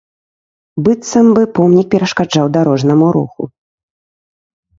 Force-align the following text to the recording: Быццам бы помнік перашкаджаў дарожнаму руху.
Быццам 0.87 1.25
бы 1.35 1.43
помнік 1.57 1.87
перашкаджаў 1.91 2.45
дарожнаму 2.57 3.07
руху. 3.19 3.41